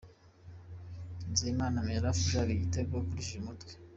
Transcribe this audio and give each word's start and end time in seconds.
Nizeyimana 1.27 1.85
Mirafa 1.87 2.21
ashaka 2.27 2.51
igitego 2.53 2.91
akoresheje 3.01 3.41
umutwe 3.41 3.71